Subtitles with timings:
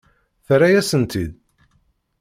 [0.45, 1.33] Terra-yasen-tt-id?